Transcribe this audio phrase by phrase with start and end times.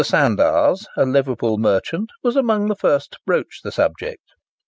[0.03, 4.31] Sandars, a Liverpool merchant, was amongst the first to broach the subject.